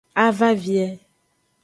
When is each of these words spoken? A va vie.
A 0.21 0.23
va 0.37 0.49
vie. 0.63 0.87